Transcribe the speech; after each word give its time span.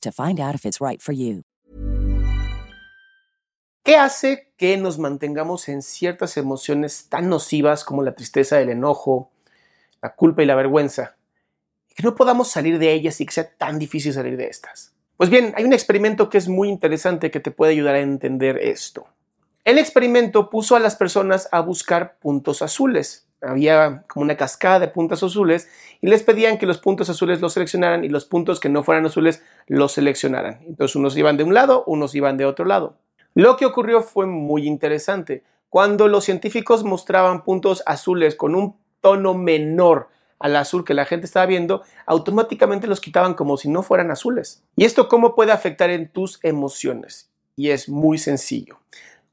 to 0.00 0.12
find 0.12 0.40
out 0.40 0.54
if 0.54 0.64
it's 0.64 0.80
right 0.80 1.00
for 1.00 1.14
you. 1.14 1.42
¿Qué 3.86 3.96
hace 3.96 4.52
que 4.56 4.76
nos 4.76 4.98
mantengamos 4.98 5.68
en 5.68 5.80
ciertas 5.80 6.36
emociones 6.36 7.06
tan 7.08 7.28
nocivas 7.28 7.84
como 7.84 8.02
la 8.02 8.16
tristeza, 8.16 8.60
el 8.60 8.70
enojo, 8.70 9.30
la 10.02 10.14
culpa 10.16 10.42
y 10.42 10.46
la 10.46 10.56
vergüenza? 10.56 11.14
Y 11.88 11.94
que 11.94 12.02
no 12.02 12.16
podamos 12.16 12.48
salir 12.48 12.80
de 12.80 12.92
ellas 12.92 13.20
y 13.20 13.26
que 13.26 13.32
sea 13.32 13.48
tan 13.48 13.78
difícil 13.78 14.12
salir 14.12 14.36
de 14.36 14.48
estas. 14.48 14.92
Pues 15.16 15.30
bien, 15.30 15.54
hay 15.56 15.62
un 15.62 15.72
experimento 15.72 16.28
que 16.28 16.38
es 16.38 16.48
muy 16.48 16.68
interesante 16.68 17.30
que 17.30 17.38
te 17.38 17.52
puede 17.52 17.72
ayudar 17.72 17.94
a 17.94 18.00
entender 18.00 18.58
esto. 18.58 19.06
El 19.64 19.78
experimento 19.78 20.50
puso 20.50 20.76
a 20.76 20.80
las 20.80 20.96
personas 20.96 21.48
a 21.52 21.60
buscar 21.60 22.18
puntos 22.18 22.62
azules. 22.62 23.25
Había 23.42 24.04
como 24.08 24.24
una 24.24 24.36
cascada 24.36 24.80
de 24.80 24.88
puntos 24.88 25.22
azules 25.22 25.68
y 26.00 26.08
les 26.08 26.22
pedían 26.22 26.58
que 26.58 26.66
los 26.66 26.78
puntos 26.78 27.10
azules 27.10 27.40
los 27.40 27.52
seleccionaran 27.52 28.04
y 28.04 28.08
los 28.08 28.24
puntos 28.24 28.60
que 28.60 28.68
no 28.68 28.82
fueran 28.82 29.06
azules 29.06 29.42
los 29.66 29.92
seleccionaran. 29.92 30.60
Entonces 30.66 30.96
unos 30.96 31.16
iban 31.16 31.36
de 31.36 31.44
un 31.44 31.54
lado, 31.54 31.84
unos 31.86 32.14
iban 32.14 32.36
de 32.36 32.46
otro 32.46 32.64
lado. 32.64 32.96
Lo 33.34 33.56
que 33.56 33.66
ocurrió 33.66 34.02
fue 34.02 34.26
muy 34.26 34.66
interesante. 34.66 35.44
Cuando 35.68 36.08
los 36.08 36.24
científicos 36.24 36.84
mostraban 36.84 37.44
puntos 37.44 37.82
azules 37.84 38.34
con 38.34 38.54
un 38.54 38.76
tono 39.02 39.34
menor 39.34 40.08
al 40.38 40.56
azul 40.56 40.84
que 40.84 40.94
la 40.94 41.04
gente 41.04 41.26
estaba 41.26 41.46
viendo, 41.46 41.82
automáticamente 42.06 42.86
los 42.86 43.00
quitaban 43.00 43.34
como 43.34 43.56
si 43.56 43.68
no 43.68 43.82
fueran 43.82 44.10
azules. 44.10 44.62
¿Y 44.76 44.84
esto 44.84 45.08
cómo 45.08 45.34
puede 45.34 45.52
afectar 45.52 45.90
en 45.90 46.08
tus 46.08 46.38
emociones? 46.42 47.30
Y 47.56 47.70
es 47.70 47.88
muy 47.88 48.18
sencillo. 48.18 48.78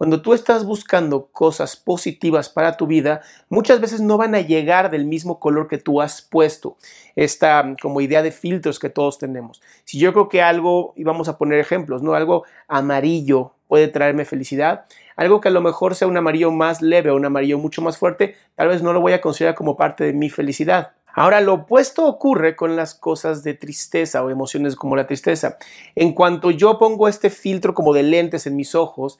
Cuando 0.00 0.22
tú 0.22 0.32
estás 0.32 0.64
buscando 0.64 1.26
cosas 1.26 1.76
positivas 1.76 2.48
para 2.48 2.78
tu 2.78 2.86
vida, 2.86 3.20
muchas 3.50 3.82
veces 3.82 4.00
no 4.00 4.16
van 4.16 4.34
a 4.34 4.40
llegar 4.40 4.90
del 4.90 5.04
mismo 5.04 5.38
color 5.38 5.68
que 5.68 5.76
tú 5.76 6.00
has 6.00 6.22
puesto. 6.22 6.78
Esta 7.16 7.76
como 7.82 8.00
idea 8.00 8.22
de 8.22 8.32
filtros 8.32 8.78
que 8.78 8.88
todos 8.88 9.18
tenemos. 9.18 9.60
Si 9.84 9.98
yo 9.98 10.14
creo 10.14 10.30
que 10.30 10.40
algo, 10.40 10.94
y 10.96 11.04
vamos 11.04 11.28
a 11.28 11.36
poner 11.36 11.58
ejemplos, 11.58 12.00
¿no? 12.00 12.14
Algo 12.14 12.44
amarillo 12.66 13.52
puede 13.68 13.88
traerme 13.88 14.24
felicidad, 14.24 14.86
algo 15.16 15.42
que 15.42 15.48
a 15.48 15.52
lo 15.52 15.60
mejor 15.60 15.94
sea 15.94 16.08
un 16.08 16.16
amarillo 16.16 16.50
más 16.50 16.80
leve 16.80 17.10
o 17.10 17.16
un 17.16 17.26
amarillo 17.26 17.58
mucho 17.58 17.82
más 17.82 17.98
fuerte, 17.98 18.36
tal 18.54 18.68
vez 18.68 18.82
no 18.82 18.94
lo 18.94 19.02
voy 19.02 19.12
a 19.12 19.20
considerar 19.20 19.54
como 19.54 19.76
parte 19.76 20.04
de 20.04 20.14
mi 20.14 20.30
felicidad. 20.30 20.92
Ahora, 21.12 21.40
lo 21.40 21.54
opuesto 21.54 22.06
ocurre 22.06 22.56
con 22.56 22.76
las 22.76 22.94
cosas 22.94 23.42
de 23.42 23.54
tristeza 23.54 24.22
o 24.22 24.30
emociones 24.30 24.76
como 24.76 24.96
la 24.96 25.06
tristeza. 25.06 25.58
En 25.94 26.12
cuanto 26.12 26.50
yo 26.50 26.78
pongo 26.78 27.08
este 27.08 27.30
filtro 27.30 27.74
como 27.74 27.92
de 27.92 28.04
lentes 28.04 28.46
en 28.46 28.56
mis 28.56 28.74
ojos 28.74 29.18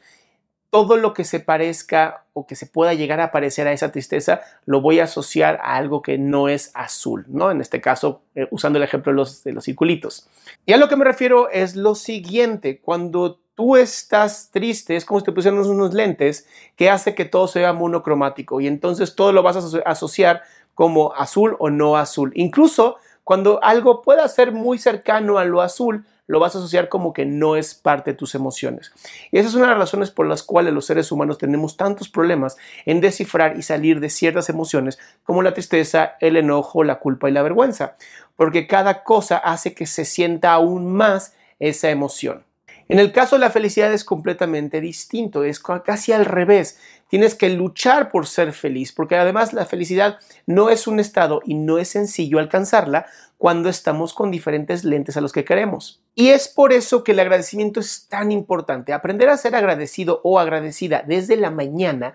todo 0.70 0.97
lo 0.97 1.12
que 1.14 1.25
se 1.25 1.41
parezca 1.41 2.25
o 2.32 2.47
que 2.47 2.54
se 2.54 2.66
pueda 2.66 2.94
llegar 2.94 3.20
a 3.20 3.32
parecer 3.32 3.66
a 3.66 3.72
esa 3.72 3.91
tristeza, 3.91 4.41
lo 4.66 4.81
voy 4.81 5.00
a 5.00 5.04
asociar 5.04 5.58
a 5.62 5.76
algo 5.76 6.00
que 6.00 6.16
no 6.16 6.48
es 6.48 6.70
azul, 6.75 7.25
¿no? 7.28 7.50
En 7.50 7.60
este 7.60 7.81
caso, 7.81 8.22
eh, 8.36 8.47
usando 8.50 8.78
el 8.78 8.84
ejemplo 8.84 9.12
de 9.12 9.16
los, 9.16 9.42
de 9.42 9.53
los 9.53 9.64
circulitos. 9.64 10.28
Y 10.66 10.72
a 10.72 10.76
lo 10.76 10.88
que 10.88 10.97
me 10.97 11.04
refiero 11.04 11.50
es 11.50 11.75
lo 11.75 11.97
siguiente, 11.97 12.78
cuando 12.78 13.41
tú 13.56 13.76
estás 13.76 14.50
triste, 14.53 14.97
es 14.97 15.04
como 15.04 15.20
si 15.20 15.26
te 15.26 15.32
pusieran 15.32 15.60
unos 15.60 15.92
lentes 15.92 16.47
que 16.76 16.88
hace 16.88 17.14
que 17.14 17.25
todo 17.25 17.48
sea 17.48 17.72
monocromático 17.72 18.60
y 18.60 18.66
entonces 18.66 19.14
todo 19.14 19.32
lo 19.32 19.42
vas 19.42 19.56
a 19.56 19.91
asociar 19.91 20.42
como 20.75 21.12
azul 21.14 21.56
o 21.58 21.69
no 21.69 21.97
azul. 21.97 22.32
Incluso 22.37 22.97
cuando 23.25 23.62
algo 23.62 24.02
pueda 24.02 24.26
ser 24.28 24.52
muy 24.52 24.78
cercano 24.78 25.37
a 25.37 25.44
lo 25.44 25.60
azul, 25.60 26.06
lo 26.30 26.38
vas 26.38 26.54
a 26.54 26.58
asociar 26.58 26.88
como 26.88 27.12
que 27.12 27.26
no 27.26 27.56
es 27.56 27.74
parte 27.74 28.12
de 28.12 28.16
tus 28.16 28.36
emociones. 28.36 28.92
Y 29.32 29.38
esa 29.38 29.48
es 29.48 29.54
una 29.56 29.64
de 29.64 29.70
las 29.70 29.78
razones 29.80 30.12
por 30.12 30.28
las 30.28 30.44
cuales 30.44 30.72
los 30.72 30.86
seres 30.86 31.10
humanos 31.10 31.38
tenemos 31.38 31.76
tantos 31.76 32.08
problemas 32.08 32.56
en 32.86 33.00
descifrar 33.00 33.56
y 33.56 33.62
salir 33.62 33.98
de 33.98 34.10
ciertas 34.10 34.48
emociones 34.48 35.00
como 35.24 35.42
la 35.42 35.54
tristeza, 35.54 36.12
el 36.20 36.36
enojo, 36.36 36.84
la 36.84 37.00
culpa 37.00 37.28
y 37.28 37.32
la 37.32 37.42
vergüenza, 37.42 37.96
porque 38.36 38.69
cada 38.69 39.02
cosa 39.02 39.38
hace 39.38 39.74
que 39.74 39.86
se 39.86 40.04
sienta 40.04 40.52
aún 40.52 40.94
más 40.94 41.34
esa 41.58 41.90
emoción. 41.90 42.44
En 42.90 42.98
el 42.98 43.12
caso 43.12 43.36
de 43.36 43.40
la 43.40 43.50
felicidad 43.50 43.92
es 43.92 44.02
completamente 44.02 44.80
distinto, 44.80 45.44
es 45.44 45.60
casi 45.60 46.10
al 46.10 46.24
revés. 46.24 46.80
Tienes 47.06 47.36
que 47.36 47.48
luchar 47.48 48.10
por 48.10 48.26
ser 48.26 48.52
feliz, 48.52 48.90
porque 48.90 49.14
además 49.14 49.52
la 49.52 49.64
felicidad 49.64 50.18
no 50.46 50.70
es 50.70 50.88
un 50.88 50.98
estado 50.98 51.40
y 51.44 51.54
no 51.54 51.78
es 51.78 51.90
sencillo 51.90 52.40
alcanzarla 52.40 53.06
cuando 53.38 53.68
estamos 53.68 54.12
con 54.12 54.32
diferentes 54.32 54.82
lentes 54.82 55.16
a 55.16 55.20
los 55.20 55.32
que 55.32 55.44
queremos. 55.44 56.02
Y 56.16 56.30
es 56.30 56.48
por 56.48 56.72
eso 56.72 57.04
que 57.04 57.12
el 57.12 57.20
agradecimiento 57.20 57.78
es 57.78 58.08
tan 58.08 58.32
importante. 58.32 58.92
Aprender 58.92 59.28
a 59.28 59.36
ser 59.36 59.54
agradecido 59.54 60.20
o 60.24 60.40
agradecida 60.40 61.04
desde 61.06 61.36
la 61.36 61.52
mañana 61.52 62.14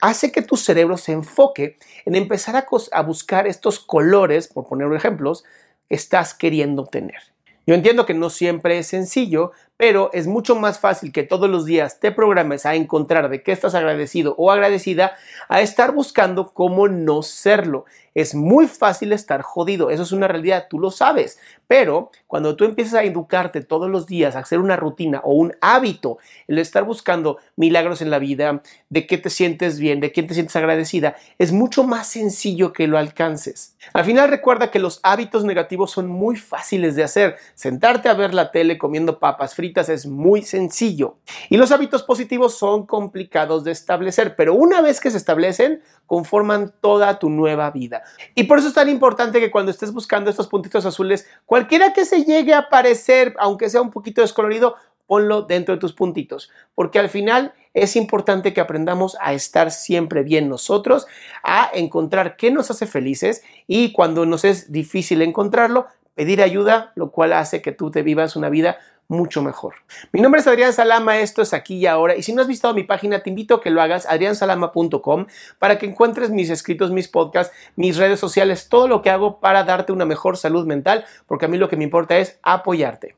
hace 0.00 0.32
que 0.32 0.42
tu 0.42 0.56
cerebro 0.56 0.96
se 0.96 1.12
enfoque 1.12 1.78
en 2.06 2.16
empezar 2.16 2.56
a, 2.56 3.02
buscar 3.02 3.46
estos 3.46 3.78
colores, 3.78 4.48
por 4.48 4.66
poner 4.66 4.92
ejemplos, 4.94 5.44
estás 5.88 6.34
queriendo 6.34 6.86
tener. 6.86 7.32
Yo 7.66 7.74
entiendo 7.74 8.06
que 8.06 8.14
no 8.14 8.28
siempre 8.28 8.78
es 8.78 8.88
sencillo, 8.88 9.52
pero 9.76 10.10
es 10.12 10.26
mucho 10.26 10.54
más 10.54 10.78
fácil 10.78 11.12
que 11.12 11.22
todos 11.22 11.50
los 11.50 11.64
días 11.64 11.98
te 11.98 12.12
programes 12.12 12.66
a 12.66 12.74
encontrar 12.74 13.28
de 13.28 13.42
qué 13.42 13.52
estás 13.52 13.74
agradecido 13.74 14.34
o 14.38 14.50
agradecida 14.50 15.16
a 15.48 15.60
estar 15.60 15.92
buscando 15.92 16.52
cómo 16.52 16.88
no 16.88 17.22
serlo. 17.22 17.84
Es 18.14 18.34
muy 18.34 18.66
fácil 18.66 19.12
estar 19.12 19.40
jodido, 19.40 19.88
eso 19.88 20.02
es 20.02 20.12
una 20.12 20.28
realidad, 20.28 20.66
tú 20.68 20.78
lo 20.78 20.90
sabes, 20.90 21.38
pero 21.66 22.10
cuando 22.26 22.56
tú 22.56 22.64
empiezas 22.64 22.94
a 22.94 23.04
educarte 23.04 23.62
todos 23.62 23.88
los 23.88 24.06
días, 24.06 24.36
a 24.36 24.40
hacer 24.40 24.58
una 24.58 24.76
rutina 24.76 25.22
o 25.24 25.32
un 25.32 25.54
hábito, 25.62 26.18
el 26.46 26.58
estar 26.58 26.84
buscando 26.84 27.38
milagros 27.56 28.02
en 28.02 28.10
la 28.10 28.18
vida, 28.18 28.62
de 28.90 29.06
qué 29.06 29.16
te 29.16 29.30
sientes 29.30 29.78
bien, 29.78 30.00
de 30.00 30.12
quién 30.12 30.26
te 30.26 30.34
sientes 30.34 30.54
agradecida, 30.56 31.16
es 31.38 31.52
mucho 31.52 31.84
más 31.84 32.06
sencillo 32.06 32.74
que 32.74 32.86
lo 32.86 32.98
alcances. 32.98 33.76
Al 33.94 34.04
final 34.04 34.28
recuerda 34.28 34.70
que 34.70 34.78
los 34.78 35.00
hábitos 35.02 35.44
negativos 35.44 35.90
son 35.90 36.08
muy 36.08 36.36
fáciles 36.36 36.94
de 36.94 37.04
hacer. 37.04 37.36
Sentarte 37.54 38.10
a 38.10 38.14
ver 38.14 38.34
la 38.34 38.50
tele 38.50 38.76
comiendo 38.76 39.18
papas 39.18 39.54
es 39.62 40.06
muy 40.06 40.42
sencillo. 40.42 41.16
Y 41.48 41.56
los 41.56 41.70
hábitos 41.70 42.02
positivos 42.02 42.58
son 42.58 42.86
complicados 42.86 43.64
de 43.64 43.72
establecer, 43.72 44.34
pero 44.36 44.54
una 44.54 44.80
vez 44.80 45.00
que 45.00 45.10
se 45.10 45.16
establecen, 45.16 45.82
conforman 46.06 46.72
toda 46.80 47.18
tu 47.18 47.30
nueva 47.30 47.70
vida. 47.70 48.02
Y 48.34 48.44
por 48.44 48.58
eso 48.58 48.68
es 48.68 48.74
tan 48.74 48.88
importante 48.88 49.40
que 49.40 49.50
cuando 49.50 49.70
estés 49.70 49.92
buscando 49.92 50.30
estos 50.30 50.48
puntitos 50.48 50.84
azules, 50.84 51.26
cualquiera 51.46 51.92
que 51.92 52.04
se 52.04 52.24
llegue 52.24 52.54
a 52.54 52.58
aparecer, 52.58 53.34
aunque 53.38 53.70
sea 53.70 53.80
un 53.80 53.90
poquito 53.90 54.20
descolorido, 54.20 54.76
ponlo 55.06 55.42
dentro 55.42 55.74
de 55.74 55.80
tus 55.80 55.92
puntitos, 55.92 56.50
porque 56.74 56.98
al 56.98 57.08
final 57.08 57.52
es 57.74 57.96
importante 57.96 58.52
que 58.52 58.60
aprendamos 58.60 59.16
a 59.20 59.32
estar 59.32 59.70
siempre 59.70 60.22
bien 60.22 60.48
nosotros, 60.48 61.06
a 61.42 61.70
encontrar 61.74 62.36
qué 62.36 62.50
nos 62.50 62.70
hace 62.70 62.86
felices 62.86 63.42
y 63.66 63.92
cuando 63.92 64.26
nos 64.26 64.44
es 64.44 64.72
difícil 64.72 65.22
encontrarlo, 65.22 65.86
pedir 66.14 66.42
ayuda, 66.42 66.92
lo 66.94 67.10
cual 67.10 67.32
hace 67.32 67.62
que 67.62 67.72
tú 67.72 67.90
te 67.90 68.02
vivas 68.02 68.36
una 68.36 68.48
vida 68.48 68.78
mucho 69.08 69.42
mejor. 69.42 69.74
Mi 70.12 70.20
nombre 70.20 70.40
es 70.40 70.46
Adrián 70.46 70.72
Salama, 70.72 71.18
esto 71.18 71.42
es 71.42 71.52
aquí 71.52 71.76
y 71.76 71.86
ahora. 71.86 72.16
Y 72.16 72.22
si 72.22 72.32
no 72.32 72.42
has 72.42 72.48
visitado 72.48 72.74
mi 72.74 72.82
página, 72.82 73.22
te 73.22 73.30
invito 73.30 73.54
a 73.54 73.60
que 73.60 73.70
lo 73.70 73.82
hagas, 73.82 74.06
adriansalama.com, 74.06 75.26
para 75.58 75.78
que 75.78 75.86
encuentres 75.86 76.30
mis 76.30 76.50
escritos, 76.50 76.90
mis 76.90 77.08
podcasts, 77.08 77.54
mis 77.76 77.96
redes 77.96 78.20
sociales, 78.20 78.68
todo 78.68 78.88
lo 78.88 79.02
que 79.02 79.10
hago 79.10 79.40
para 79.40 79.64
darte 79.64 79.92
una 79.92 80.04
mejor 80.04 80.36
salud 80.36 80.66
mental, 80.66 81.04
porque 81.26 81.46
a 81.46 81.48
mí 81.48 81.58
lo 81.58 81.68
que 81.68 81.76
me 81.76 81.84
importa 81.84 82.18
es 82.18 82.38
apoyarte. 82.42 83.16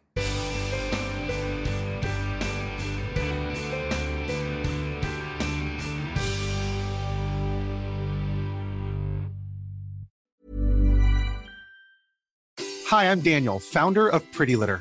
Hi, 12.94 13.10
I'm 13.10 13.22
Daniel, 13.22 13.58
founder 13.58 14.08
of 14.08 14.22
Pretty 14.30 14.54
Litter. 14.54 14.80